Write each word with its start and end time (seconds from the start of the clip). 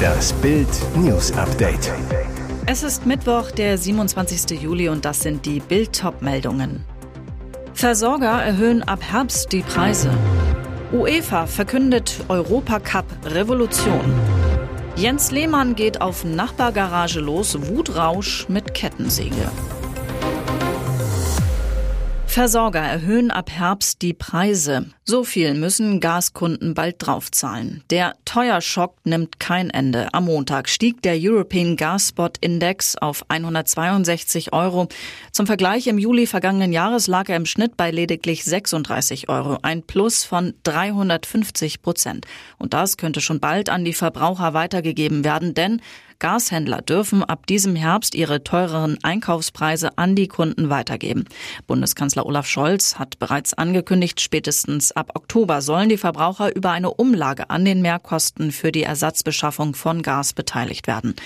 Das 0.00 0.32
Bild 0.34 0.68
News 0.96 1.32
Update. 1.32 1.92
Es 2.66 2.82
ist 2.82 3.06
Mittwoch, 3.06 3.50
der 3.50 3.76
27. 3.76 4.60
Juli 4.60 4.88
und 4.88 5.04
das 5.04 5.20
sind 5.20 5.44
die 5.46 5.60
Bild 5.60 6.02
meldungen 6.20 6.84
Versorger 7.74 8.42
erhöhen 8.42 8.82
ab 8.82 9.00
Herbst 9.02 9.52
die 9.52 9.62
Preise. 9.62 10.10
UEFA 10.92 11.46
verkündet 11.46 12.24
Europacup 12.28 13.06
Revolution. 13.24 14.12
Jens 14.96 15.30
Lehmann 15.30 15.74
geht 15.74 16.00
auf 16.00 16.24
Nachbargarage 16.24 17.20
los, 17.20 17.56
Wutrausch 17.68 18.46
mit 18.48 18.74
Kettensäge. 18.74 19.50
Versorger 22.30 22.78
erhöhen 22.78 23.32
ab 23.32 23.50
Herbst 23.50 24.02
die 24.02 24.14
Preise. 24.14 24.86
So 25.04 25.24
viel 25.24 25.54
müssen 25.54 25.98
Gaskunden 25.98 26.74
bald 26.74 26.94
draufzahlen. 26.98 27.82
Der 27.90 28.14
Teuerschock 28.24 28.94
nimmt 29.02 29.40
kein 29.40 29.68
Ende. 29.68 30.14
Am 30.14 30.26
Montag 30.26 30.68
stieg 30.68 31.02
der 31.02 31.16
European 31.18 31.74
Gas 31.74 32.10
Spot 32.10 32.30
Index 32.40 32.94
auf 32.96 33.24
162 33.28 34.52
Euro. 34.52 34.86
Zum 35.32 35.48
Vergleich 35.48 35.88
im 35.88 35.98
Juli 35.98 36.28
vergangenen 36.28 36.72
Jahres 36.72 37.08
lag 37.08 37.28
er 37.28 37.36
im 37.36 37.46
Schnitt 37.46 37.76
bei 37.76 37.90
lediglich 37.90 38.44
36 38.44 39.28
Euro, 39.28 39.58
ein 39.62 39.82
Plus 39.82 40.22
von 40.22 40.54
350 40.62 41.82
Prozent. 41.82 42.26
Und 42.58 42.74
das 42.74 42.96
könnte 42.96 43.20
schon 43.20 43.40
bald 43.40 43.68
an 43.68 43.84
die 43.84 43.92
Verbraucher 43.92 44.54
weitergegeben 44.54 45.24
werden, 45.24 45.54
denn 45.54 45.82
Gashändler 46.20 46.82
dürfen 46.82 47.24
ab 47.24 47.46
diesem 47.46 47.74
Herbst 47.74 48.14
ihre 48.14 48.44
teureren 48.44 48.98
Einkaufspreise 49.02 49.98
an 49.98 50.14
die 50.14 50.28
Kunden 50.28 50.70
weitergeben. 50.70 51.24
Bundeskanzler 51.66 52.26
Olaf 52.26 52.46
Scholz 52.46 52.98
hat 52.98 53.18
bereits 53.18 53.54
angekündigt, 53.54 54.20
spätestens 54.20 54.92
ab 54.92 55.10
Oktober 55.14 55.62
sollen 55.62 55.88
die 55.88 55.96
Verbraucher 55.96 56.54
über 56.54 56.70
eine 56.70 56.92
Umlage 56.92 57.50
an 57.50 57.64
den 57.64 57.82
Mehrkosten 57.82 58.52
für 58.52 58.70
die 58.70 58.84
Ersatzbeschaffung 58.84 59.74
von 59.74 60.02
Gas 60.02 60.32
beteiligt 60.32 60.86
werden. 60.86 61.16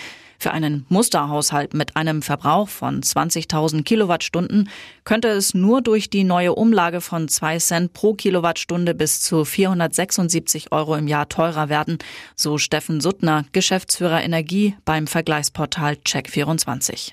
Für 0.45 0.53
einen 0.53 0.84
Musterhaushalt 0.91 1.73
mit 1.73 1.97
einem 1.97 2.20
Verbrauch 2.20 2.69
von 2.69 3.00
20.000 3.00 3.83
Kilowattstunden 3.83 4.69
könnte 5.05 5.28
es 5.28 5.55
nur 5.55 5.81
durch 5.81 6.11
die 6.11 6.23
neue 6.23 6.55
Umlage 6.55 7.01
von 7.01 7.28
2 7.28 7.59
Cent 7.61 7.92
pro 7.95 8.12
Kilowattstunde 8.12 8.95
bis 8.95 9.23
zu 9.23 9.47
476 9.47 10.70
Euro 10.70 10.97
im 10.97 11.09
Jahr 11.09 11.31
teurer 11.31 11.70
werden, 11.70 11.97
so 12.36 12.59
Steffen 12.59 13.01
Suttner, 13.01 13.47
Geschäftsführer 13.53 14.23
Energie 14.23 14.77
beim 14.84 15.06
Vergleichsportal 15.06 15.95
Check24. 16.05 17.12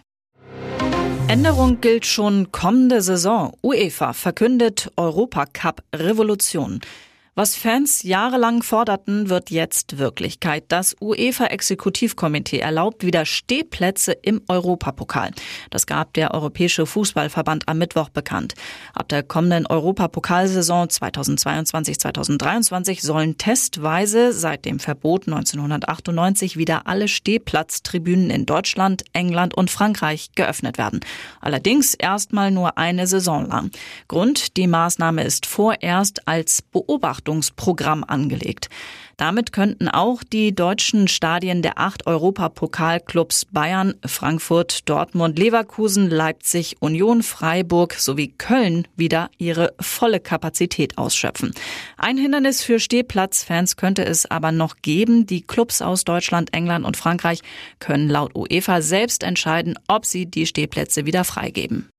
Änderung 1.30 1.80
gilt 1.80 2.06
schon 2.06 2.52
kommende 2.52 3.02
Saison. 3.02 3.54
UEFA 3.64 4.12
verkündet 4.12 4.92
Europacup 4.98 5.84
Revolution. 5.96 6.82
Was 7.34 7.56
Fans 7.56 8.04
jahrelang 8.04 8.62
forderten, 8.62 9.30
wird 9.30 9.52
jetzt 9.52 9.98
Wirklichkeit. 9.98 10.66
Das 10.68 10.98
UEFA-Exekutivkomitee 11.00 12.60
erlaubt 12.60 13.06
wieder 13.06 13.26
Stehplätze 13.26 14.12
im 14.12 14.42
Europapokal. 14.50 15.32
Das 15.70 15.88
gab 15.88 16.14
der 16.14 16.34
Europäische 16.34 16.86
Fußballverband 16.86 17.70
am 17.70 17.78
Mittwoch 17.78 18.10
bekannt. 18.10 18.56
Ab 18.94 19.08
der 19.08 19.24
kommenden 19.24 19.66
Europapokalsaison 19.66 20.90
2022-2023 20.90 23.02
sollen 23.02 23.38
testweise 23.38 24.34
seit 24.34 24.66
dem 24.66 24.80
Verbot 24.80 25.30
1998 25.30 26.58
wieder 26.58 26.86
alle 26.86 27.08
Stehplatztribünen 27.08 28.30
in 28.30 28.46
Deutschland, 28.46 29.06
England 29.14 29.56
und 29.56 29.72
Frankreich 29.72 30.32
geöffnet 30.36 30.78
werden. 30.78 31.00
Allerdings 31.40 31.94
erstmal 31.94 32.52
nur 32.52 32.78
eine 32.78 33.08
Saison 33.08 33.48
lang. 33.48 33.72
Grund, 34.10 34.58
die 34.58 34.68
Maßnahme 34.68 35.24
ist 35.24 35.46
vorerst 35.46 36.28
als 36.28 36.62
Beobachtung 36.62 37.21
Beobachtungsprogramm 37.22 38.04
angelegt. 38.04 38.70
Damit 39.18 39.52
könnten 39.52 39.88
auch 39.88 40.24
die 40.24 40.56
deutschen 40.56 41.08
Stadien 41.08 41.62
der 41.62 41.78
acht 41.78 42.08
Europapokalclubs 42.08 43.46
Bayern, 43.46 43.94
Frankfurt, 44.04 44.90
Dortmund, 44.90 45.38
Leverkusen, 45.38 46.10
Leipzig, 46.10 46.78
Union, 46.80 47.22
Freiburg 47.22 47.94
sowie 47.94 48.30
Köln 48.30 48.88
wieder 48.96 49.30
ihre 49.38 49.74
volle 49.80 50.20
Kapazität 50.20 50.98
ausschöpfen. 50.98 51.54
Ein 51.98 52.18
Hindernis 52.18 52.64
für 52.64 52.80
Stehplatzfans 52.80 53.76
könnte 53.76 54.04
es 54.06 54.26
aber 54.26 54.52
noch 54.52 54.78
geben. 54.82 55.28
Die 55.28 55.42
Clubs 55.42 55.84
aus 55.84 56.04
Deutschland, 56.04 56.54
England 56.54 56.84
und 56.86 56.98
Frankreich 56.98 57.42
können 57.80 58.10
laut 58.10 58.36
UEFA 58.36 58.82
selbst 58.82 59.22
entscheiden, 59.22 59.78
ob 59.88 60.06
sie 60.06 60.26
die 60.26 60.48
Stehplätze 60.48 61.06
wieder 61.06 61.24
freigeben. 61.26 61.90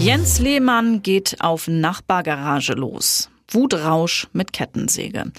Jens 0.00 0.38
Lehmann 0.38 1.02
geht 1.02 1.36
auf 1.40 1.66
Nachbargarage 1.66 2.74
los. 2.74 3.30
Wutrausch 3.48 4.28
mit 4.32 4.52
Kettensäge. 4.52 5.32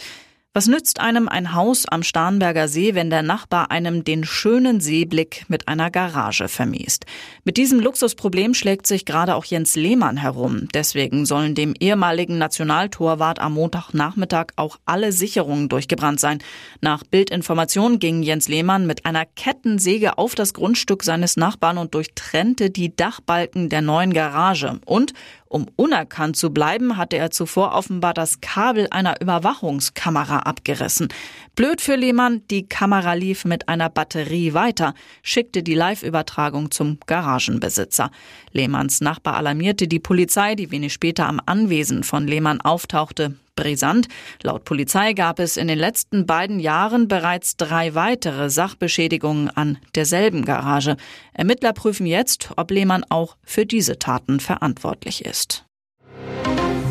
Was 0.56 0.68
nützt 0.68 1.02
einem 1.02 1.28
ein 1.28 1.54
Haus 1.54 1.86
am 1.86 2.02
Starnberger 2.02 2.70
See, 2.70 2.96
wenn 2.96 3.10
der 3.10 3.24
Nachbar 3.24 3.72
einem 3.72 4.06
den 4.06 4.24
schönen 4.24 4.80
Seeblick 4.80 5.44
mit 5.50 5.68
einer 5.68 5.92
Garage 5.92 6.48
vermiest? 6.48 7.06
Mit 7.44 7.58
diesem 7.58 7.82
Luxusproblem 7.82 8.54
schlägt 8.54 8.88
sich 8.88 9.04
gerade 9.04 9.36
auch 9.36 9.44
Jens 9.44 9.76
Lehmann 9.76 10.16
herum. 10.16 10.70
Deswegen 10.74 11.26
sollen 11.26 11.56
dem 11.56 11.74
ehemaligen 11.78 12.38
Nationaltorwart 12.38 13.40
am 13.40 13.56
Montagnachmittag 13.56 14.54
auch 14.56 14.78
alle 14.86 15.12
Sicherungen 15.12 15.68
durchgebrannt 15.68 16.22
sein. 16.22 16.40
Nach 16.80 17.04
Bildinformation 17.04 18.00
ging 18.00 18.24
Jens 18.24 18.48
Lehmann 18.48 18.88
mit 18.88 19.06
einer 19.06 19.26
Kettensäge 19.26 20.18
auf 20.18 20.36
das 20.36 20.54
Grundstück 20.54 21.04
seines 21.04 21.36
Nachbarn 21.36 21.78
und 21.78 21.94
durchtrennte 21.94 22.70
die 22.70 22.96
Dachbalken 22.96 23.68
der 23.68 23.82
neuen 23.82 24.14
Garage. 24.14 24.80
Und 24.86 25.12
um 25.48 25.68
unerkannt 25.76 26.36
zu 26.36 26.52
bleiben, 26.52 26.98
hatte 26.98 27.18
er 27.18 27.32
zuvor 27.32 27.74
offenbar 27.74 28.14
das 28.14 28.42
Kabel 28.42 28.88
einer 28.92 29.22
Überwachungskamera 29.22 30.40
abgerissen. 30.40 31.08
Blöd 31.56 31.82
für 31.82 31.96
Lehmann, 31.96 32.42
die 32.50 32.68
Kamera 32.68 33.14
lief 33.14 33.46
mit 33.46 33.70
einer 33.70 33.90
Batterie 33.90 34.54
weiter, 34.54 34.94
schickte 35.22 35.64
die 35.64 35.76
Live-Übertragung 35.76 36.72
zum 36.72 36.98
Garagenbesitzer. 37.06 38.12
Lehmanns 38.52 39.02
Nachbar 39.02 39.38
alarmierte 39.38 39.88
die 39.88 40.00
Polizei, 40.00 40.56
die 40.56 40.72
wenig 40.72 40.94
später 40.94 41.28
am 41.28 41.40
Anwesen 41.46 42.04
von 42.04 42.28
Lehmann 42.28 42.60
auftauchte. 42.62 43.36
Brisant. 43.56 44.08
Laut 44.44 44.66
Polizei 44.66 45.14
gab 45.14 45.40
es 45.40 45.58
in 45.58 45.68
den 45.68 45.80
letzten 45.80 46.26
beiden 46.26 46.60
Jahren 46.60 47.08
bereits 47.08 47.58
drei 47.58 47.96
weitere 47.96 48.50
Sachbeschädigungen 48.50 49.50
an 49.50 49.78
derselben 49.96 50.46
Garage. 50.46 50.98
Ermittler 51.34 51.74
prüfen 51.74 52.06
jetzt, 52.06 52.50
ob 52.58 52.72
Lehmann 52.72 53.04
auch 53.10 53.38
für 53.44 53.66
diese 53.66 54.00
Taten 54.00 54.40
verantwortlich 54.40 55.26
ist. 55.26 55.66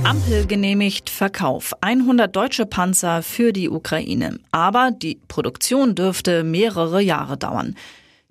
Ampel 0.04 0.47
genehmigt 0.47 1.08
Verkauf 1.08 1.72
100 1.80 2.36
deutsche 2.36 2.66
Panzer 2.66 3.22
für 3.22 3.54
die 3.54 3.70
Ukraine. 3.70 4.38
Aber 4.50 4.91
die 4.91 5.19
Produktion 5.28 5.94
dürfte 5.94 6.44
mehrere 6.44 7.00
Jahre 7.00 7.38
dauern. 7.38 7.75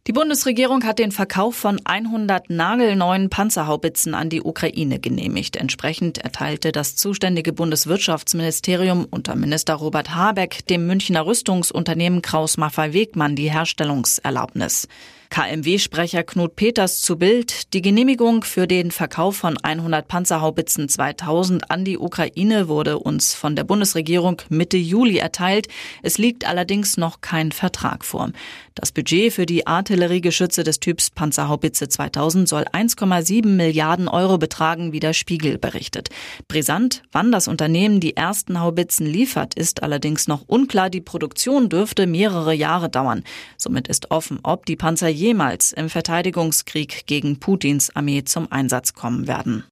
Die 0.05 0.11
Bundesregierung 0.11 0.83
hat 0.83 0.99
den 0.99 1.13
Verkauf 1.13 1.55
von 1.55 1.79
100 1.85 2.49
nagelneuen 2.49 3.29
Panzerhaubitzen 3.29 4.13
an 4.15 4.29
die 4.29 4.41
Ukraine 4.41 4.99
genehmigt. 4.99 5.55
Entsprechend 5.55 6.17
erteilte 6.17 6.73
das 6.73 6.97
zuständige 6.97 7.53
Bundeswirtschaftsministerium 7.53 9.07
unter 9.09 9.37
Minister 9.37 9.75
Robert 9.75 10.13
Habeck 10.13 10.67
dem 10.67 10.87
Münchner 10.87 11.25
Rüstungsunternehmen 11.25 12.21
Kraus 12.21 12.57
Maffei 12.57 12.91
Wegmann 12.91 13.37
die 13.37 13.49
Herstellungserlaubnis. 13.49 14.89
KMW-Sprecher 15.33 16.21
Knut 16.21 16.55
Peters 16.55 17.01
zu 17.01 17.17
Bild. 17.17 17.73
Die 17.73 17.81
Genehmigung 17.81 18.44
für 18.44 18.67
den 18.67 18.91
Verkauf 18.91 19.35
von 19.35 19.57
100 19.57 20.07
Panzerhaubitzen 20.07 20.88
2000 20.88 21.71
an 21.71 21.83
die 21.83 21.97
Ukraine 21.97 22.67
wurde 22.67 22.99
uns 22.99 23.33
von 23.33 23.55
der 23.55 23.63
Bundesregierung 23.63 24.44
Mitte 24.49 24.77
Juli 24.77 25.17
erteilt. 25.17 25.69
Es 26.03 26.19
liegt 26.19 26.47
allerdings 26.47 26.97
noch 26.97 27.21
kein 27.21 27.51
Vertrag 27.51 28.05
vor. 28.05 28.29
Das 28.75 28.91
Budget 28.91 29.33
für 29.33 29.47
die 29.47 29.66
Artilleriegeschütze 29.67 30.63
des 30.63 30.79
Typs 30.79 31.09
Panzerhaubitze 31.09 31.88
2000 31.88 32.47
soll 32.47 32.63
1,7 32.63 33.47
Milliarden 33.47 34.07
Euro 34.07 34.38
betragen, 34.38 34.94
wie 34.94 35.00
der 35.00 35.13
Spiegel 35.13 35.57
berichtet. 35.57 36.09
Brisant, 36.47 37.03
wann 37.11 37.31
das 37.31 37.47
Unternehmen 37.47 38.00
die 38.00 38.15
ersten 38.15 38.59
Haubitzen 38.59 39.05
liefert, 39.05 39.53
ist 39.55 39.83
allerdings 39.83 40.27
noch 40.27 40.44
unklar. 40.47 40.91
Die 40.91 41.01
Produktion 41.01 41.69
dürfte 41.69 42.07
mehrere 42.07 42.53
Jahre 42.53 42.89
dauern. 42.89 43.24
Somit 43.57 43.88
ist 43.88 44.09
offen, 44.12 44.39
ob 44.41 44.65
die 44.65 44.75
Panzer 44.75 45.07
jemals 45.23 45.71
im 45.71 45.89
Verteidigungskrieg 45.89 47.07
gegen 47.07 47.39
Putins 47.39 47.95
Armee 47.95 48.25
zum 48.25 48.51
Einsatz 48.51 48.93
kommen 48.93 49.25
werden. 49.25 49.63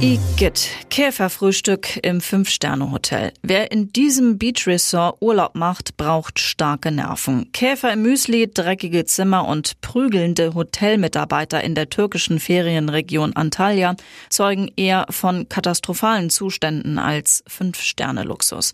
Igitt, 0.00 0.68
Käferfrühstück 0.90 2.00
im 2.02 2.20
Fünf-Sterne-Hotel. 2.20 3.32
Wer 3.42 3.70
in 3.70 3.92
diesem 3.92 4.38
Beach-Resort 4.38 5.18
Urlaub 5.20 5.54
macht, 5.54 5.96
braucht 5.96 6.40
starke 6.40 6.90
Nerven. 6.90 7.52
Käfer 7.52 7.92
im 7.92 8.02
Müsli, 8.02 8.50
dreckige 8.52 9.04
Zimmer 9.04 9.46
und 9.46 9.80
prügelnde 9.80 10.54
Hotelmitarbeiter 10.54 11.62
in 11.62 11.76
der 11.76 11.88
türkischen 11.88 12.40
Ferienregion 12.40 13.36
Antalya 13.36 13.94
zeugen 14.28 14.72
eher 14.76 15.06
von 15.10 15.48
katastrophalen 15.48 16.30
Zuständen 16.30 16.98
als 16.98 17.44
Fünf-Sterne-Luxus. 17.46 18.72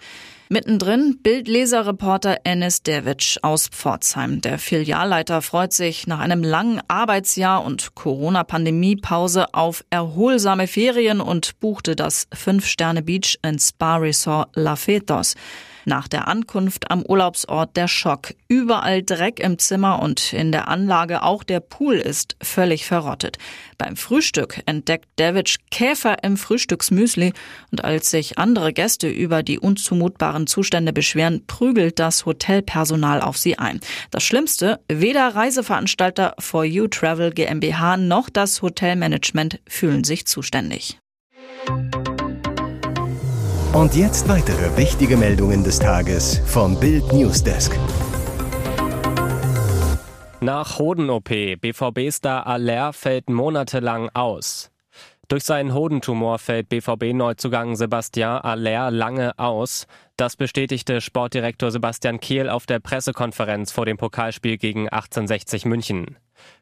Mittendrin 0.51 1.19
Bildleserreporter 1.23 2.39
Enes 2.45 2.83
Devic 2.83 3.37
aus 3.43 3.69
Pforzheim. 3.69 4.41
Der 4.41 4.59
Filialleiter 4.59 5.43
freut 5.43 5.75
sich 5.75 6.07
nach 6.07 6.21
einem 6.21 6.43
langen 6.43 6.81
Arbeitsjahr 6.89 7.63
und 7.63 7.95
Corona-Pandemie-Pause 7.95 9.53
auf 9.53 9.85
erholsame 9.91 10.67
Ferien 10.67 11.21
und 11.21 11.61
buchte 11.61 11.97
das 11.97 12.29
Fünf-Sterne-Beach 12.33 13.41
in 13.43 13.59
Spa 13.59 13.97
Resort 13.97 14.49
La 14.55 14.77
Fetos. 14.77 15.35
Nach 15.89 16.07
der 16.07 16.29
Ankunft 16.29 16.91
am 16.91 17.03
Urlaubsort 17.03 17.75
der 17.75 17.89
Schock. 17.89 18.35
Überall 18.47 19.03
Dreck 19.03 19.41
im 19.41 19.59
Zimmer 19.59 20.03
und 20.03 20.35
in 20.35 20.53
der 20.53 20.69
Anlage 20.69 21.23
auch 21.23 21.43
der 21.43 21.61
Pool 21.61 21.95
ist 21.95 22.37
völlig 22.43 22.85
verrottet. 22.85 23.39
Beim 23.79 23.97
Frühstück 23.97 24.61
entdeckt 24.67 25.07
David 25.17 25.57
Käfer 25.71 26.23
im 26.23 26.37
Frühstücksmüsli 26.37 27.33
und 27.71 27.85
als 27.85 28.11
sich 28.11 28.37
andere 28.37 28.75
Gäste 28.75 29.09
über 29.09 29.43
die 29.43 29.59
unzumutbaren 29.59 30.47
Zustände 30.47 30.93
beschweren, 30.93 31.47
prügelt 31.47 31.99
das 31.99 32.27
Hotelpersonal 32.27 33.23
auf 33.23 33.39
sie 33.39 33.59
ein. 33.59 33.81
Das 34.11 34.25
Schlimmste, 34.25 34.81
weder 34.89 35.35
Reiseveranstalter 35.35 36.35
For 36.39 36.67
You 36.67 36.89
Travel 36.89 37.31
GmbH 37.31 37.97
noch 37.97 38.29
das 38.29 38.61
Hotelmanagement 38.61 39.61
fühlen 39.67 40.05
sich 40.05 40.27
zuständig. 40.27 40.99
Und 43.73 43.95
jetzt 43.95 44.29
weitere 44.29 44.77
wichtige 44.79 45.17
Meldungen 45.17 45.63
des 45.63 45.79
Tages 45.79 46.41
vom 46.47 46.81
Bild 46.81 47.13
Newsdesk. 47.13 47.79
Nach 50.41 50.79
Hoden-OP, 50.79 51.29
BVB-Star 51.61 52.47
Aller 52.47 52.95
fällt 52.95 53.29
monatelang 53.29 54.09
aus. 54.15 54.71
Durch 55.29 55.45
seinen 55.45 55.75
Hodentumor 55.75 56.39
fällt 56.39 56.71
BVB-Neuzugang 56.71 57.77
Sebastian 57.77 58.41
Aller 58.41 58.91
lange 58.91 59.39
aus. 59.39 59.87
Das 60.17 60.37
bestätigte 60.37 61.03
Sportdirektor 61.03 61.71
Sebastian 61.71 62.21
Kehl 62.21 62.49
auf 62.49 62.65
der 62.65 62.79
Pressekonferenz 62.79 63.71
vor 63.71 63.85
dem 63.85 63.99
Pokalspiel 63.99 64.57
gegen 64.57 64.89
1860 64.89 65.67
München. 65.67 66.17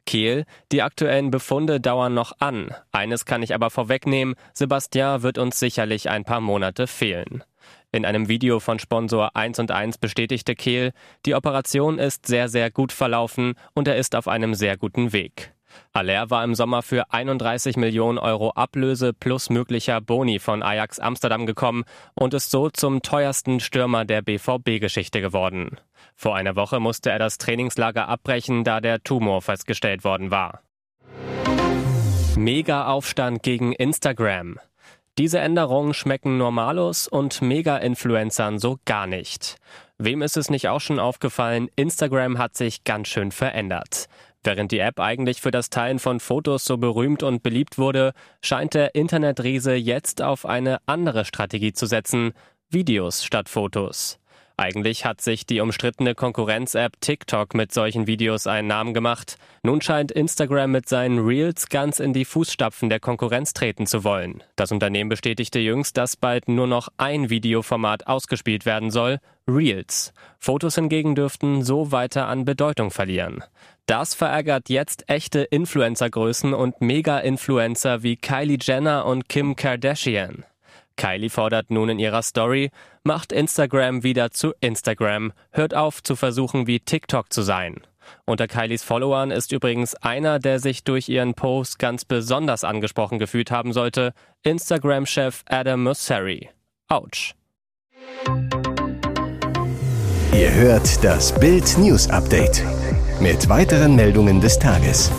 Kehl, 0.06 0.44
die 0.72 0.82
aktuellen 0.82 1.30
Befunde 1.30 1.80
dauern 1.80 2.14
noch 2.14 2.32
an. 2.40 2.74
Eines 2.92 3.24
kann 3.24 3.42
ich 3.42 3.54
aber 3.54 3.70
vorwegnehmen, 3.70 4.34
Sebastian 4.52 5.22
wird 5.22 5.38
uns 5.38 5.58
sicherlich 5.58 6.08
ein 6.10 6.24
paar 6.24 6.40
Monate 6.40 6.86
fehlen. 6.86 7.44
In 7.92 8.04
einem 8.04 8.28
Video 8.28 8.60
von 8.60 8.78
Sponsor 8.78 9.34
1 9.36 9.58
und 9.58 9.70
1 9.70 9.98
bestätigte 9.98 10.54
Kehl, 10.54 10.92
die 11.24 11.34
Operation 11.34 11.98
ist 11.98 12.26
sehr, 12.26 12.48
sehr 12.48 12.70
gut 12.70 12.92
verlaufen 12.92 13.54
und 13.74 13.88
er 13.88 13.96
ist 13.96 14.14
auf 14.14 14.28
einem 14.28 14.54
sehr 14.54 14.76
guten 14.76 15.12
Weg. 15.12 15.52
Aller 15.92 16.30
war 16.30 16.44
im 16.44 16.54
Sommer 16.54 16.82
für 16.82 17.12
31 17.12 17.76
Millionen 17.76 18.18
Euro 18.18 18.50
Ablöse 18.50 19.12
plus 19.12 19.50
möglicher 19.50 20.00
Boni 20.00 20.38
von 20.38 20.62
Ajax 20.62 20.98
Amsterdam 20.98 21.46
gekommen 21.46 21.84
und 22.14 22.34
ist 22.34 22.50
so 22.50 22.70
zum 22.70 23.02
teuersten 23.02 23.60
Stürmer 23.60 24.04
der 24.04 24.22
BVB-Geschichte 24.22 25.20
geworden. 25.20 25.78
Vor 26.16 26.34
einer 26.34 26.56
Woche 26.56 26.80
musste 26.80 27.10
er 27.10 27.18
das 27.18 27.36
Trainingslager 27.36 28.08
abbrechen, 28.08 28.64
da 28.64 28.80
der 28.80 29.02
Tumor 29.02 29.42
festgestellt 29.42 30.02
worden 30.02 30.30
war. 30.30 30.62
Mega-Aufstand 32.36 33.42
gegen 33.42 33.72
Instagram. 33.72 34.58
Diese 35.18 35.38
Änderungen 35.38 35.94
schmecken 35.94 36.36
Normalos 36.36 37.06
und 37.08 37.40
Mega-Influencern 37.40 38.58
so 38.58 38.78
gar 38.84 39.06
nicht. 39.06 39.56
Wem 39.98 40.20
ist 40.20 40.36
es 40.36 40.50
nicht 40.50 40.68
auch 40.68 40.80
schon 40.80 40.98
aufgefallen, 40.98 41.68
Instagram 41.76 42.36
hat 42.38 42.56
sich 42.56 42.84
ganz 42.84 43.08
schön 43.08 43.30
verändert. 43.30 44.08
Während 44.44 44.72
die 44.72 44.78
App 44.78 45.00
eigentlich 45.00 45.40
für 45.40 45.50
das 45.50 45.70
Teilen 45.70 45.98
von 45.98 46.20
Fotos 46.20 46.64
so 46.64 46.76
berühmt 46.76 47.22
und 47.22 47.42
beliebt 47.42 47.78
wurde, 47.78 48.12
scheint 48.42 48.74
der 48.74 48.94
Internetriese 48.94 49.74
jetzt 49.74 50.22
auf 50.22 50.46
eine 50.46 50.78
andere 50.86 51.24
Strategie 51.24 51.72
zu 51.72 51.86
setzen, 51.86 52.32
Videos 52.68 53.24
statt 53.24 53.48
Fotos. 53.48 54.18
Eigentlich 54.58 55.04
hat 55.04 55.20
sich 55.20 55.44
die 55.44 55.60
umstrittene 55.60 56.14
Konkurrenz-App 56.14 56.98
TikTok 57.02 57.54
mit 57.54 57.74
solchen 57.74 58.06
Videos 58.06 58.46
einen 58.46 58.68
Namen 58.68 58.94
gemacht. 58.94 59.36
Nun 59.62 59.82
scheint 59.82 60.10
Instagram 60.10 60.70
mit 60.70 60.88
seinen 60.88 61.18
Reels 61.18 61.68
ganz 61.68 62.00
in 62.00 62.14
die 62.14 62.24
Fußstapfen 62.24 62.88
der 62.88 62.98
Konkurrenz 62.98 63.52
treten 63.52 63.86
zu 63.86 64.02
wollen. 64.02 64.42
Das 64.56 64.72
Unternehmen 64.72 65.10
bestätigte 65.10 65.58
jüngst, 65.58 65.98
dass 65.98 66.16
bald 66.16 66.48
nur 66.48 66.66
noch 66.66 66.88
ein 66.96 67.28
Videoformat 67.28 68.06
ausgespielt 68.06 68.64
werden 68.64 68.90
soll, 68.90 69.18
Reels. 69.46 70.14
Fotos 70.38 70.76
hingegen 70.76 71.14
dürften 71.14 71.62
so 71.62 71.92
weiter 71.92 72.26
an 72.26 72.46
Bedeutung 72.46 72.90
verlieren. 72.90 73.44
Das 73.84 74.14
verärgert 74.14 74.70
jetzt 74.70 75.04
echte 75.08 75.40
Influencergrößen 75.40 76.54
und 76.54 76.80
Mega-Influencer 76.80 78.02
wie 78.02 78.16
Kylie 78.16 78.58
Jenner 78.60 79.04
und 79.04 79.28
Kim 79.28 79.54
Kardashian. 79.54 80.44
Kylie 80.96 81.30
fordert 81.30 81.70
nun 81.70 81.88
in 81.88 81.98
ihrer 81.98 82.22
Story, 82.22 82.70
macht 83.04 83.32
Instagram 83.32 84.02
wieder 84.02 84.30
zu 84.30 84.52
Instagram, 84.60 85.32
hört 85.50 85.74
auf 85.74 86.02
zu 86.02 86.16
versuchen 86.16 86.66
wie 86.66 86.80
TikTok 86.80 87.32
zu 87.32 87.42
sein. 87.42 87.80
Unter 88.24 88.46
Kylies 88.46 88.82
Followern 88.82 89.30
ist 89.30 89.52
übrigens 89.52 89.94
einer, 89.96 90.38
der 90.38 90.58
sich 90.58 90.84
durch 90.84 91.08
ihren 91.08 91.34
Post 91.34 91.78
ganz 91.78 92.04
besonders 92.04 92.64
angesprochen 92.64 93.18
gefühlt 93.18 93.50
haben 93.50 93.72
sollte, 93.72 94.12
Instagram-Chef 94.42 95.42
Adam 95.46 95.82
Mosseri. 95.82 96.50
Autsch. 96.88 97.34
Ihr 100.32 100.52
hört 100.52 101.02
das 101.02 101.38
Bild 101.38 101.78
News 101.78 102.08
Update 102.10 102.62
mit 103.20 103.48
weiteren 103.48 103.96
Meldungen 103.96 104.40
des 104.40 104.58
Tages. 104.58 105.10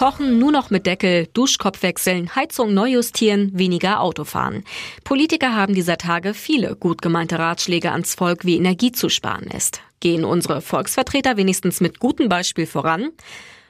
Kochen 0.00 0.38
nur 0.38 0.50
noch 0.50 0.70
mit 0.70 0.86
Deckel, 0.86 1.26
Duschkopf 1.34 1.82
wechseln, 1.82 2.34
Heizung 2.34 2.72
neu 2.72 2.88
justieren, 2.88 3.50
weniger 3.52 4.00
Autofahren. 4.00 4.64
Politiker 5.04 5.54
haben 5.54 5.74
dieser 5.74 5.98
Tage 5.98 6.32
viele 6.32 6.74
gut 6.74 7.02
gemeinte 7.02 7.38
Ratschläge 7.38 7.92
ans 7.92 8.14
Volk, 8.14 8.46
wie 8.46 8.56
Energie 8.56 8.92
zu 8.92 9.10
sparen 9.10 9.48
ist. 9.54 9.82
Gehen 10.00 10.24
unsere 10.24 10.62
Volksvertreter 10.62 11.36
wenigstens 11.36 11.82
mit 11.82 12.00
gutem 12.00 12.30
Beispiel 12.30 12.66
voran? 12.66 13.10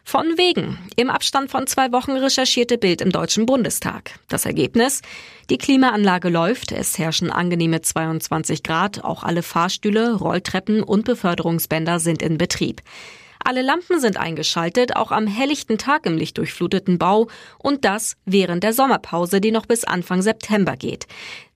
Von 0.05 0.39
wegen. 0.39 0.79
Im 0.95 1.11
Abstand 1.11 1.51
von 1.51 1.67
zwei 1.67 1.91
Wochen 1.91 2.13
recherchierte 2.13 2.79
Bild 2.79 3.01
im 3.01 3.11
Deutschen 3.11 3.45
Bundestag. 3.45 4.21
Das 4.29 4.47
Ergebnis? 4.47 5.03
Die 5.51 5.59
Klimaanlage 5.59 6.29
läuft, 6.29 6.71
es 6.71 6.97
herrschen 6.97 7.33
angenehme 7.33 7.81
22 7.81 8.63
Grad, 8.63 9.03
auch 9.03 9.25
alle 9.25 9.43
Fahrstühle, 9.43 10.15
Rolltreppen 10.15 10.85
und 10.85 11.07
Beförderungsbänder 11.07 11.99
sind 11.99 12.23
in 12.23 12.39
Betrieb. 12.39 12.83
Alle 13.43 13.63
Lampen 13.63 14.01
sind 14.01 14.19
eingeschaltet, 14.19 14.97
auch 14.97 15.11
am 15.11 15.27
helllichten 15.27 15.79
Tag 15.79 16.07
im 16.07 16.17
lichtdurchfluteten 16.17 16.99
Bau 16.99 17.29
und 17.59 17.85
das 17.85 18.17
während 18.25 18.63
der 18.63 18.73
Sommerpause, 18.73 19.41
die 19.41 19.51
noch 19.51 19.67
bis 19.67 19.85
Anfang 19.85 20.23
September 20.23 20.77
geht. 20.77 21.07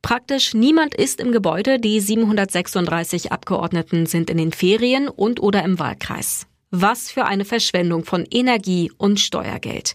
Praktisch 0.03 0.55
niemand 0.55 0.95
ist 0.95 1.21
im 1.21 1.31
Gebäude, 1.31 1.79
die 1.79 2.01
736 2.01 3.33
Abgeordneten 3.33 4.07
sind 4.07 4.31
in 4.31 4.39
den 4.39 4.53
Ferien 4.53 5.09
und 5.09 5.41
oder 5.41 5.63
im 5.63 5.79
Wahlkreis. 5.79 6.47
Was 6.71 7.11
für 7.11 7.27
eine 7.27 7.45
Verschwendung 7.45 8.05
von 8.05 8.27
Energie 8.31 8.91
und 8.99 9.21
Steuergeld. 9.21 9.95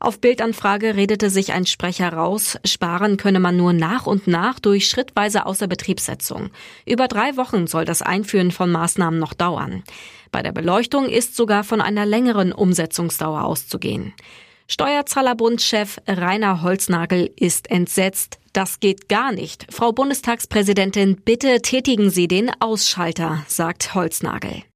Auf 0.00 0.20
Bildanfrage 0.20 0.94
redete 0.94 1.28
sich 1.28 1.52
ein 1.52 1.66
Sprecher 1.66 2.12
raus, 2.12 2.56
sparen 2.64 3.16
könne 3.16 3.40
man 3.40 3.56
nur 3.56 3.72
nach 3.72 4.06
und 4.06 4.28
nach 4.28 4.60
durch 4.60 4.88
schrittweise 4.88 5.44
Außerbetriebssetzung. 5.44 6.50
Über 6.86 7.08
drei 7.08 7.36
Wochen 7.36 7.66
soll 7.66 7.84
das 7.84 8.02
Einführen 8.02 8.52
von 8.52 8.70
Maßnahmen 8.70 9.18
noch 9.18 9.34
dauern. 9.34 9.82
Bei 10.30 10.42
der 10.42 10.52
Beleuchtung 10.52 11.08
ist 11.08 11.34
sogar 11.34 11.64
von 11.64 11.80
einer 11.80 12.06
längeren 12.06 12.52
Umsetzungsdauer 12.52 13.44
auszugehen. 13.44 14.12
Steuerzahlerbundchef 14.68 15.98
Rainer 16.06 16.62
Holznagel 16.62 17.30
ist 17.36 17.70
entsetzt. 17.70 18.38
Das 18.52 18.80
geht 18.80 19.08
gar 19.08 19.32
nicht. 19.32 19.66
Frau 19.70 19.92
Bundestagspräsidentin, 19.92 21.16
bitte 21.16 21.60
tätigen 21.62 22.10
Sie 22.10 22.28
den 22.28 22.50
Ausschalter, 22.60 23.44
sagt 23.48 23.94
Holznagel. 23.94 24.67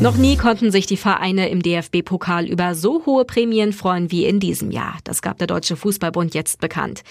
Noch 0.00 0.16
nie 0.16 0.36
konnten 0.36 0.70
sich 0.70 0.86
die 0.86 0.96
Vereine 0.96 1.48
im 1.48 1.60
DFB-Pokal 1.60 2.46
über 2.46 2.76
so 2.76 3.04
hohe 3.04 3.24
Prämien 3.24 3.72
freuen 3.72 4.12
wie 4.12 4.26
in 4.26 4.38
diesem 4.38 4.70
Jahr. 4.70 4.96
Das 5.02 5.22
gab 5.22 5.38
der 5.38 5.48
Deutsche 5.48 5.74
Fußballbund 5.74 6.34
jetzt 6.34 6.60
bekannt. 6.60 7.02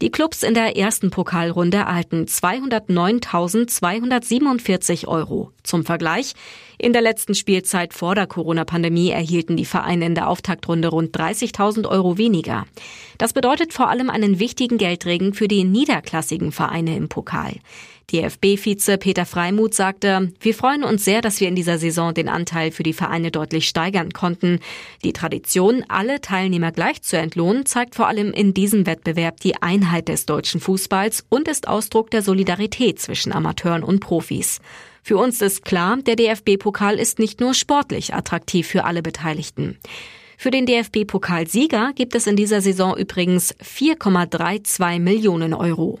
Die 0.00 0.10
Clubs 0.10 0.44
in 0.44 0.54
der 0.54 0.76
ersten 0.76 1.10
Pokalrunde 1.10 1.78
erhalten 1.78 2.26
209.247 2.26 5.08
Euro. 5.08 5.50
Zum 5.64 5.84
Vergleich, 5.84 6.34
in 6.78 6.92
der 6.92 7.02
letzten 7.02 7.34
Spielzeit 7.34 7.94
vor 7.94 8.14
der 8.14 8.28
Corona-Pandemie 8.28 9.10
erhielten 9.10 9.56
die 9.56 9.64
Vereine 9.64 10.06
in 10.06 10.14
der 10.14 10.28
Auftaktrunde 10.28 10.86
rund 10.88 11.16
30.000 11.16 11.88
Euro 11.88 12.16
weniger. 12.18 12.66
Das 13.18 13.32
bedeutet 13.32 13.72
vor 13.72 13.88
allem 13.88 14.10
einen 14.10 14.38
wichtigen 14.38 14.78
Geldregen 14.78 15.34
für 15.34 15.48
die 15.48 15.64
niederklassigen 15.64 16.52
Vereine 16.52 16.96
im 16.96 17.08
Pokal. 17.08 17.54
DFB-Vize 18.12 18.98
Peter 18.98 19.26
Freimuth 19.26 19.74
sagte, 19.74 20.32
wir 20.40 20.54
freuen 20.54 20.84
uns 20.84 21.04
sehr, 21.04 21.22
dass 21.22 21.40
wir 21.40 21.48
in 21.48 21.56
dieser 21.56 21.78
Saison 21.78 22.14
den 22.14 22.28
Anteil 22.28 22.70
für 22.70 22.84
die 22.84 22.92
Vereine 22.92 23.32
deutlich 23.32 23.66
steigern 23.66 24.12
konnten. 24.12 24.60
Die 25.04 25.12
Tradition, 25.12 25.84
alle 25.88 26.20
Teilnehmer 26.20 26.70
gleich 26.70 27.02
zu 27.02 27.18
entlohnen, 27.18 27.66
zeigt 27.66 27.96
vor 27.96 28.06
allem 28.06 28.32
in 28.32 28.54
diesem 28.54 28.86
Wettbewerb 28.86 29.40
die 29.40 29.60
Einheit 29.60 30.08
des 30.08 30.24
deutschen 30.24 30.60
Fußballs 30.60 31.26
und 31.30 31.48
ist 31.48 31.66
Ausdruck 31.66 32.10
der 32.12 32.22
Solidarität 32.22 33.00
zwischen 33.00 33.32
Amateuren 33.32 33.82
und 33.82 33.98
Profis. 33.98 34.60
Für 35.02 35.16
uns 35.16 35.40
ist 35.40 35.64
klar, 35.64 35.98
der 35.98 36.14
DFB-Pokal 36.16 36.98
ist 36.98 37.18
nicht 37.18 37.40
nur 37.40 37.54
sportlich 37.54 38.14
attraktiv 38.14 38.68
für 38.68 38.84
alle 38.84 39.02
Beteiligten. 39.02 39.78
Für 40.38 40.50
den 40.50 40.66
DFB-Pokalsieger 40.66 41.92
gibt 41.94 42.14
es 42.14 42.26
in 42.26 42.36
dieser 42.36 42.60
Saison 42.60 42.96
übrigens 42.96 43.54
4,32 43.58 45.00
Millionen 45.00 45.54
Euro. 45.54 46.00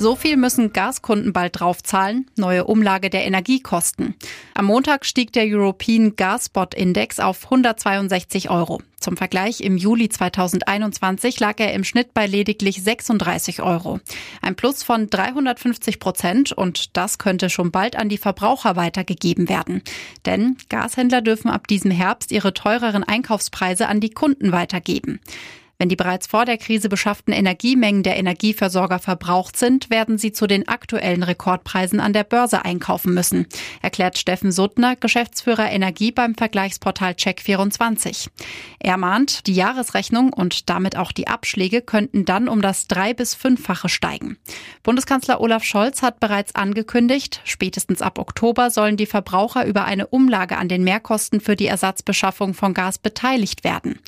So 0.00 0.16
viel 0.16 0.38
müssen 0.38 0.72
Gaskunden 0.72 1.34
bald 1.34 1.60
draufzahlen. 1.60 2.24
Neue 2.34 2.64
Umlage 2.64 3.10
der 3.10 3.26
Energiekosten. 3.26 4.14
Am 4.54 4.64
Montag 4.64 5.04
stieg 5.04 5.30
der 5.34 5.44
European 5.44 6.16
Gas 6.16 6.46
Spot 6.46 6.68
Index 6.74 7.20
auf 7.20 7.44
162 7.44 8.48
Euro. 8.48 8.80
Zum 8.98 9.18
Vergleich 9.18 9.60
im 9.60 9.76
Juli 9.76 10.08
2021 10.08 11.38
lag 11.38 11.60
er 11.60 11.74
im 11.74 11.84
Schnitt 11.84 12.14
bei 12.14 12.26
lediglich 12.26 12.82
36 12.82 13.60
Euro. 13.60 14.00
Ein 14.40 14.56
Plus 14.56 14.82
von 14.82 15.10
350 15.10 16.00
Prozent 16.00 16.52
und 16.52 16.96
das 16.96 17.18
könnte 17.18 17.50
schon 17.50 17.70
bald 17.70 17.94
an 17.94 18.08
die 18.08 18.16
Verbraucher 18.16 18.76
weitergegeben 18.76 19.50
werden. 19.50 19.82
Denn 20.24 20.56
Gashändler 20.70 21.20
dürfen 21.20 21.50
ab 21.50 21.66
diesem 21.66 21.90
Herbst 21.90 22.32
ihre 22.32 22.54
teureren 22.54 23.04
Einkaufspreise 23.04 23.86
an 23.86 24.00
die 24.00 24.10
Kunden 24.10 24.50
weitergeben. 24.50 25.20
Wenn 25.80 25.88
die 25.88 25.96
bereits 25.96 26.26
vor 26.26 26.44
der 26.44 26.58
Krise 26.58 26.90
beschafften 26.90 27.32
Energiemengen 27.32 28.02
der 28.02 28.18
Energieversorger 28.18 28.98
verbraucht 28.98 29.56
sind, 29.56 29.88
werden 29.88 30.18
sie 30.18 30.30
zu 30.30 30.46
den 30.46 30.68
aktuellen 30.68 31.22
Rekordpreisen 31.22 32.00
an 32.00 32.12
der 32.12 32.22
Börse 32.22 32.66
einkaufen 32.66 33.14
müssen, 33.14 33.46
erklärt 33.80 34.18
Steffen 34.18 34.52
Suttner, 34.52 34.94
Geschäftsführer 34.96 35.70
Energie 35.70 36.12
beim 36.12 36.34
Vergleichsportal 36.34 37.12
Check24. 37.12 38.28
Er 38.78 38.98
mahnt, 38.98 39.46
die 39.46 39.54
Jahresrechnung 39.54 40.34
und 40.34 40.68
damit 40.68 40.96
auch 40.98 41.12
die 41.12 41.28
Abschläge 41.28 41.80
könnten 41.80 42.26
dann 42.26 42.50
um 42.50 42.60
das 42.60 42.86
drei- 42.86 43.14
bis 43.14 43.34
fünffache 43.34 43.88
steigen. 43.88 44.36
Bundeskanzler 44.82 45.40
Olaf 45.40 45.64
Scholz 45.64 46.02
hat 46.02 46.20
bereits 46.20 46.54
angekündigt, 46.54 47.40
spätestens 47.44 48.02
ab 48.02 48.18
Oktober 48.18 48.68
sollen 48.68 48.98
die 48.98 49.06
Verbraucher 49.06 49.64
über 49.64 49.86
eine 49.86 50.08
Umlage 50.08 50.58
an 50.58 50.68
den 50.68 50.84
Mehrkosten 50.84 51.40
für 51.40 51.56
die 51.56 51.68
Ersatzbeschaffung 51.68 52.52
von 52.52 52.74
Gas 52.74 52.98
beteiligt 52.98 53.64
werden. 53.64 53.98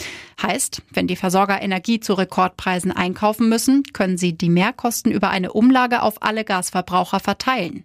Heißt, 0.43 0.83
wenn 0.93 1.07
die 1.07 1.17
Versorger 1.17 1.62
Energie 1.63 2.01
zu 2.01 2.15
Rekordpreisen 2.15 2.93
einkaufen 2.93 3.49
müssen, 3.49 3.85
können 3.93 4.19
sie 4.19 4.37
die 4.37 4.51
Mehrkosten 4.51 5.11
über 5.13 5.31
eine 5.31 5.53
Umlage 5.53 6.03
auf 6.03 6.23
alle 6.23 6.45
Gasverbraucher 6.45 7.21
verteilen. 7.21 7.85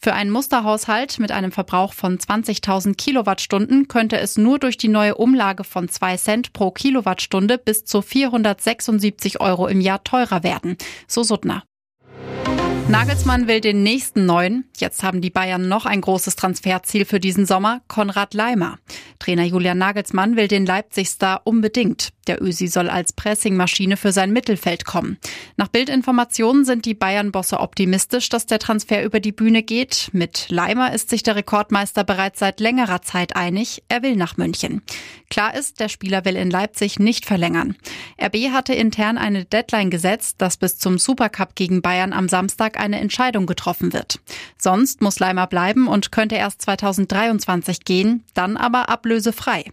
Für 0.00 0.14
einen 0.14 0.30
Musterhaushalt 0.30 1.18
mit 1.18 1.32
einem 1.32 1.52
Verbrauch 1.52 1.92
von 1.92 2.18
20.000 2.18 2.94
Kilowattstunden 2.94 3.88
könnte 3.88 4.18
es 4.18 4.36
nur 4.36 4.58
durch 4.58 4.76
die 4.76 4.88
neue 4.88 5.16
Umlage 5.16 5.64
von 5.64 5.88
2 5.88 6.16
Cent 6.16 6.52
pro 6.52 6.70
Kilowattstunde 6.70 7.58
bis 7.58 7.84
zu 7.84 8.02
476 8.02 9.40
Euro 9.40 9.66
im 9.66 9.80
Jahr 9.80 10.04
teurer 10.04 10.42
werden, 10.42 10.76
so 11.06 11.22
Suttner. 11.22 11.64
Nagelsmann 12.88 13.48
will 13.48 13.60
den 13.60 13.82
nächsten 13.82 14.26
neuen. 14.26 14.64
Jetzt 14.76 15.02
haben 15.02 15.20
die 15.20 15.30
Bayern 15.30 15.68
noch 15.68 15.86
ein 15.86 16.00
großes 16.00 16.36
Transferziel 16.36 17.04
für 17.04 17.18
diesen 17.18 17.44
Sommer, 17.44 17.80
Konrad 17.88 18.32
Leimer. 18.32 18.78
Trainer 19.18 19.42
Julian 19.42 19.78
Nagelsmann 19.78 20.36
will 20.36 20.46
den 20.46 20.64
Leipzig-Star 20.66 21.40
unbedingt. 21.42 22.10
Der 22.26 22.42
Ösi 22.42 22.66
soll 22.66 22.90
als 22.90 23.12
Pressingmaschine 23.12 23.96
für 23.96 24.12
sein 24.12 24.32
Mittelfeld 24.32 24.84
kommen. 24.84 25.18
Nach 25.56 25.68
Bildinformationen 25.68 26.64
sind 26.64 26.84
die 26.84 26.94
Bayern-Bosse 26.94 27.60
optimistisch, 27.60 28.28
dass 28.28 28.46
der 28.46 28.58
Transfer 28.58 29.04
über 29.04 29.20
die 29.20 29.32
Bühne 29.32 29.62
geht. 29.62 30.10
Mit 30.12 30.46
Leimer 30.48 30.92
ist 30.92 31.10
sich 31.10 31.22
der 31.22 31.36
Rekordmeister 31.36 32.04
bereits 32.04 32.40
seit 32.40 32.60
längerer 32.60 33.02
Zeit 33.02 33.36
einig. 33.36 33.82
Er 33.88 34.02
will 34.02 34.16
nach 34.16 34.36
München. 34.36 34.82
Klar 35.30 35.54
ist, 35.54 35.80
der 35.80 35.88
Spieler 35.88 36.24
will 36.24 36.36
in 36.36 36.50
Leipzig 36.50 36.98
nicht 36.98 37.26
verlängern. 37.26 37.76
RB 38.22 38.52
hatte 38.52 38.74
intern 38.74 39.18
eine 39.18 39.44
Deadline 39.44 39.90
gesetzt, 39.90 40.36
dass 40.38 40.56
bis 40.56 40.78
zum 40.78 40.98
Supercup 40.98 41.54
gegen 41.54 41.82
Bayern 41.82 42.12
am 42.12 42.28
Samstag 42.28 42.78
eine 42.78 43.00
Entscheidung 43.00 43.46
getroffen 43.46 43.92
wird. 43.92 44.20
Sonst 44.58 45.02
muss 45.02 45.18
Leimer 45.18 45.46
bleiben 45.46 45.88
und 45.88 46.12
könnte 46.12 46.36
erst 46.36 46.62
2023 46.62 47.84
gehen, 47.84 48.24
dann 48.34 48.56
aber 48.56 48.88
ablösefrei. 48.88 49.72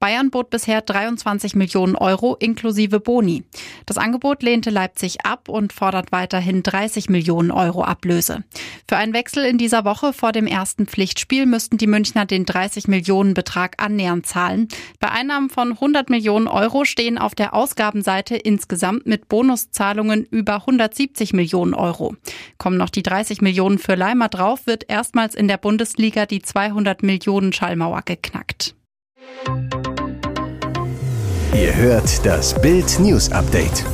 Bayern 0.00 0.30
bot 0.30 0.50
bisher 0.50 0.80
23 0.80 1.54
Millionen 1.54 1.93
Euro 1.96 2.36
inklusive 2.38 3.00
Boni. 3.00 3.44
Das 3.86 3.98
Angebot 3.98 4.42
lehnte 4.42 4.70
Leipzig 4.70 5.24
ab 5.24 5.48
und 5.48 5.72
fordert 5.72 6.12
weiterhin 6.12 6.62
30 6.62 7.08
Millionen 7.08 7.50
Euro 7.50 7.82
Ablöse. 7.84 8.44
Für 8.88 8.96
einen 8.96 9.14
Wechsel 9.14 9.44
in 9.44 9.58
dieser 9.58 9.84
Woche 9.84 10.12
vor 10.12 10.32
dem 10.32 10.46
ersten 10.46 10.86
Pflichtspiel 10.86 11.46
müssten 11.46 11.78
die 11.78 11.86
Münchner 11.86 12.26
den 12.26 12.44
30 12.44 12.88
Millionen 12.88 13.34
Betrag 13.34 13.82
annähernd 13.82 14.26
zahlen. 14.26 14.68
Bei 15.00 15.10
Einnahmen 15.10 15.50
von 15.50 15.72
100 15.72 16.10
Millionen 16.10 16.48
Euro 16.48 16.84
stehen 16.84 17.18
auf 17.18 17.34
der 17.34 17.54
Ausgabenseite 17.54 18.36
insgesamt 18.36 19.06
mit 19.06 19.28
Bonuszahlungen 19.28 20.24
über 20.24 20.56
170 20.56 21.32
Millionen 21.32 21.74
Euro. 21.74 22.16
Kommen 22.58 22.76
noch 22.76 22.90
die 22.90 23.02
30 23.02 23.40
Millionen 23.40 23.78
für 23.78 23.94
Leimer 23.94 24.28
drauf, 24.28 24.66
wird 24.66 24.88
erstmals 24.88 25.34
in 25.34 25.48
der 25.48 25.58
Bundesliga 25.58 26.26
die 26.26 26.42
200 26.42 27.02
Millionen 27.02 27.52
Schallmauer 27.52 28.02
geknackt. 28.04 28.74
Ihr 31.54 31.72
hört 31.76 32.26
das 32.26 32.60
Bild 32.60 32.98
News 32.98 33.30
Update. 33.30 33.84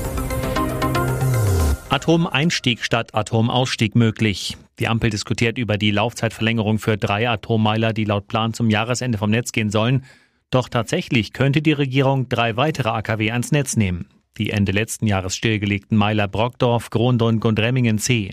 Atomeinstieg 1.90 2.82
statt 2.82 3.14
Atomausstieg 3.14 3.94
möglich. 3.94 4.56
Die 4.78 4.88
Ampel 4.88 5.10
diskutiert 5.10 5.58
über 5.58 5.76
die 5.76 5.90
Laufzeitverlängerung 5.90 6.78
für 6.78 6.96
drei 6.96 7.28
Atommeiler, 7.28 7.92
die 7.92 8.06
laut 8.06 8.28
Plan 8.28 8.54
zum 8.54 8.70
Jahresende 8.70 9.18
vom 9.18 9.28
Netz 9.28 9.52
gehen 9.52 9.68
sollen. 9.68 10.06
Doch 10.48 10.70
tatsächlich 10.70 11.34
könnte 11.34 11.60
die 11.60 11.72
Regierung 11.72 12.30
drei 12.30 12.56
weitere 12.56 12.88
AKW 12.88 13.30
ans 13.30 13.52
Netz 13.52 13.76
nehmen. 13.76 14.06
Die 14.38 14.52
Ende 14.52 14.72
letzten 14.72 15.06
Jahres 15.06 15.36
stillgelegten 15.36 15.98
Meiler 15.98 16.28
Brockdorf, 16.28 16.88
Grondonk 16.88 17.44
und 17.44 17.60
Remmingen 17.60 17.98
C. 17.98 18.30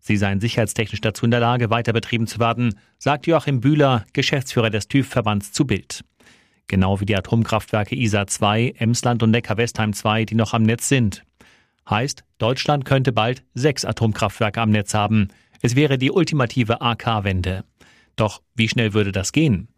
Sie 0.00 0.16
seien 0.16 0.40
sicherheitstechnisch 0.40 1.02
dazu 1.02 1.24
in 1.24 1.30
der 1.30 1.38
Lage, 1.38 1.70
weiter 1.70 1.92
betrieben 1.92 2.26
zu 2.26 2.40
werden, 2.40 2.74
sagt 2.98 3.28
Joachim 3.28 3.60
Bühler, 3.60 4.04
Geschäftsführer 4.12 4.70
des 4.70 4.88
TÜV-Verbands 4.88 5.52
zu 5.52 5.68
Bild 5.68 6.02
genau 6.68 7.00
wie 7.00 7.06
die 7.06 7.16
Atomkraftwerke 7.16 7.94
ISA 7.94 8.26
2, 8.26 8.74
Emsland 8.78 9.22
und 9.22 9.30
Neckar-Westheim 9.30 9.92
2, 9.92 10.24
die 10.24 10.34
noch 10.34 10.54
am 10.54 10.62
Netz 10.62 10.88
sind. 10.88 11.22
Heißt, 11.88 12.24
Deutschland 12.38 12.84
könnte 12.84 13.12
bald 13.12 13.44
sechs 13.54 13.84
Atomkraftwerke 13.84 14.60
am 14.60 14.70
Netz 14.70 14.94
haben. 14.94 15.28
Es 15.62 15.76
wäre 15.76 15.98
die 15.98 16.10
ultimative 16.10 16.80
AK-Wende. 16.80 17.64
Doch 18.16 18.42
wie 18.54 18.68
schnell 18.68 18.94
würde 18.94 19.12
das 19.12 19.32
gehen? 19.32 19.68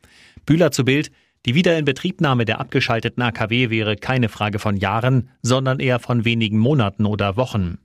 Bühler 0.46 0.70
zu 0.70 0.84
Bild, 0.84 1.10
die 1.46 1.54
Wiederinbetriebnahme 1.54 2.44
der 2.44 2.60
abgeschalteten 2.60 3.22
AKW 3.22 3.70
wäre 3.70 3.96
keine 3.96 4.28
Frage 4.28 4.58
von 4.58 4.76
Jahren, 4.76 5.30
sondern 5.42 5.80
eher 5.80 5.98
von 5.98 6.24
wenigen 6.24 6.58
Monaten 6.58 7.06
oder 7.06 7.36
Wochen. 7.36 7.78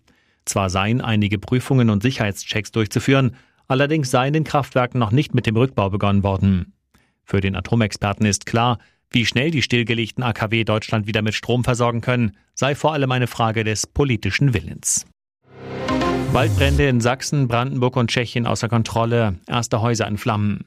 Zwar 0.46 0.70
seien 0.70 1.02
einige 1.02 1.38
Prüfungen 1.38 1.90
und 1.90 2.04
Sicherheitschecks 2.04 2.72
durchzuführen, 2.72 3.36
allerdings 3.68 4.12
seien 4.12 4.34
den 4.34 4.44
Kraftwerken 4.44 5.00
noch 5.00 5.12
nicht 5.12 5.34
mit 5.34 5.46
dem 5.46 5.56
Rückbau 5.56 5.90
begonnen 5.90 6.24
worden. 6.24 6.73
Für 7.24 7.42
den 7.42 7.56
Atomexperten 7.56 8.26
ist 8.26 8.46
klar, 8.46 8.78
wie 9.10 9.26
schnell 9.26 9.52
die 9.52 9.62
stillgelegten 9.62 10.24
AKW 10.24 10.64
Deutschland 10.64 11.08
wieder 11.08 11.22
mit 11.22 11.36
Strom 11.36 11.64
versorgen 11.64 12.02
können, 12.02 12.32
sei 12.56 12.76
vor 12.76 12.94
allem 12.94 13.12
eine 13.12 13.28
Frage 13.28 13.64
des 13.64 13.88
politischen 13.88 14.54
Willens. 14.54 15.06
Waldbrände 16.32 16.88
in 16.88 17.00
Sachsen, 17.00 17.48
Brandenburg 17.48 17.96
und 17.96 18.10
Tschechien 18.10 18.48
außer 18.48 18.68
Kontrolle, 18.68 19.36
erste 19.48 19.82
Häuser 19.82 20.08
in 20.08 20.18
Flammen. 20.18 20.66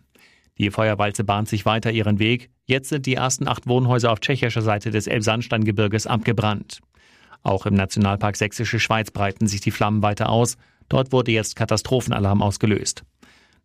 Die 0.58 0.70
Feuerwalze 0.70 1.24
bahnt 1.24 1.48
sich 1.48 1.66
weiter 1.66 1.90
ihren 1.90 2.18
Weg. 2.18 2.50
Jetzt 2.66 2.88
sind 2.88 3.04
die 3.04 3.14
ersten 3.14 3.48
acht 3.48 3.66
Wohnhäuser 3.66 4.12
auf 4.12 4.20
tschechischer 4.20 4.62
Seite 4.62 4.90
des 4.90 5.08
Elbsandsteingebirges 5.08 6.06
abgebrannt. 6.06 6.80
Auch 7.42 7.66
im 7.66 7.74
Nationalpark 7.74 8.36
Sächsische 8.36 8.78
Schweiz 8.78 9.10
breiten 9.10 9.48
sich 9.48 9.60
die 9.60 9.70
Flammen 9.70 10.02
weiter 10.02 10.30
aus. 10.30 10.56
Dort 10.88 11.12
wurde 11.12 11.32
jetzt 11.32 11.56
Katastrophenalarm 11.56 12.42
ausgelöst. 12.42 13.02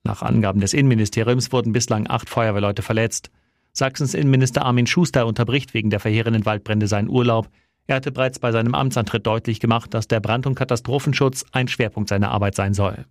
Nach 0.04 0.22
Angaben 0.22 0.62
des 0.62 0.74
Innenministeriums 0.74 1.52
wurden 1.52 1.74
bislang 1.74 2.08
acht 2.10 2.30
Feuerwehrleute 2.30 2.82
verletzt. 2.82 3.30
Sachsens 3.74 4.14
Innenminister 4.14 4.66
Armin 4.66 4.88
Schuster 4.88 5.26
unterbricht 5.28 5.74
wegen 5.74 5.90
der 5.90 6.00
verheerenden 6.00 6.46
Waldbrände 6.46 6.88
seinen 6.88 7.10
Urlaub. 7.10 7.50
Er 7.88 7.96
hatte 7.98 8.12
bereits 8.12 8.40
bei 8.40 8.52
seinem 8.52 8.76
Amtsantritt 8.76 9.26
deutlich 9.26 9.60
gemacht, 9.60 9.94
dass 9.94 10.08
der 10.08 10.20
Brand- 10.20 10.48
und 10.48 10.56
Katastrophenschutz 10.56 11.46
ein 11.52 11.68
Schwerpunkt 11.68 12.10
seiner 12.10 12.32
Arbeit 12.32 12.56
sein 12.56 12.74
soll. 12.74 13.06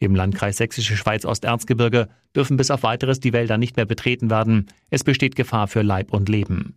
Im 0.00 0.14
Landkreis 0.14 0.58
Sächsische 0.58 0.96
Schweiz 0.96 1.24
Osterzgebirge 1.24 2.08
dürfen 2.34 2.56
bis 2.56 2.70
auf 2.70 2.82
weiteres 2.84 3.20
die 3.20 3.32
Wälder 3.32 3.58
nicht 3.58 3.76
mehr 3.76 3.86
betreten 3.86 4.30
werden. 4.30 4.68
Es 4.90 5.02
besteht 5.02 5.34
Gefahr 5.34 5.66
für 5.66 5.82
Leib 5.82 6.12
und 6.12 6.28
Leben. 6.28 6.76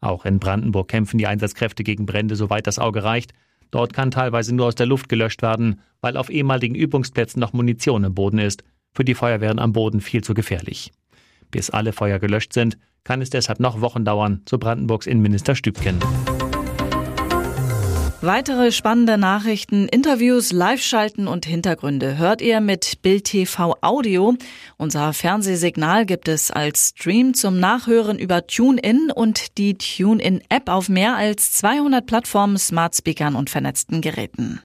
Auch 0.00 0.24
in 0.24 0.38
Brandenburg 0.38 0.88
kämpfen 0.88 1.18
die 1.18 1.26
Einsatzkräfte 1.26 1.82
gegen 1.84 2.06
Brände, 2.06 2.36
soweit 2.36 2.66
das 2.66 2.78
Auge 2.78 3.02
reicht. 3.04 3.32
Dort 3.70 3.94
kann 3.94 4.10
teilweise 4.10 4.54
nur 4.54 4.66
aus 4.66 4.74
der 4.74 4.86
Luft 4.86 5.08
gelöscht 5.08 5.42
werden, 5.42 5.80
weil 6.00 6.16
auf 6.16 6.28
ehemaligen 6.28 6.74
Übungsplätzen 6.74 7.40
noch 7.40 7.52
Munition 7.52 8.04
im 8.04 8.14
Boden 8.14 8.38
ist. 8.38 8.62
Für 8.92 9.04
die 9.04 9.14
Feuerwehren 9.14 9.58
am 9.58 9.72
Boden 9.72 10.00
viel 10.00 10.22
zu 10.22 10.34
gefährlich. 10.34 10.92
Bis 11.50 11.70
alle 11.70 11.92
Feuer 11.92 12.18
gelöscht 12.18 12.52
sind, 12.52 12.78
kann 13.04 13.22
es 13.22 13.30
deshalb 13.30 13.60
noch 13.60 13.80
Wochen 13.80 14.04
dauern, 14.04 14.42
so 14.48 14.58
Brandenburgs 14.58 15.06
Innenminister 15.06 15.54
Stübken. 15.54 15.98
Weitere 18.24 18.70
spannende 18.70 19.18
Nachrichten, 19.18 19.88
Interviews, 19.88 20.52
Live-Schalten 20.52 21.26
und 21.26 21.44
Hintergründe 21.44 22.18
hört 22.18 22.40
ihr 22.40 22.60
mit 22.60 23.02
Bild 23.02 23.24
TV 23.24 23.76
Audio. 23.80 24.36
Unser 24.76 25.12
Fernsehsignal 25.12 26.06
gibt 26.06 26.28
es 26.28 26.52
als 26.52 26.90
Stream 26.90 27.34
zum 27.34 27.58
Nachhören 27.58 28.20
über 28.20 28.46
TuneIn 28.46 29.10
und 29.12 29.58
die 29.58 29.74
TuneIn-App 29.76 30.68
auf 30.68 30.88
mehr 30.88 31.16
als 31.16 31.52
200 31.54 32.06
Plattformen, 32.06 32.58
Smart 32.58 32.94
Speakern 32.94 33.34
und 33.34 33.50
vernetzten 33.50 34.00
Geräten. 34.00 34.60